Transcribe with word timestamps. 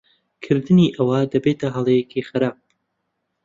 کردنی 0.43 0.93
ئەوە 0.95 1.19
دەبێتە 1.33 1.67
ھەڵەیەکی 1.75 2.25
خراپ. 2.29 2.57